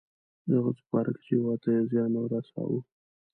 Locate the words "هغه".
0.57-0.71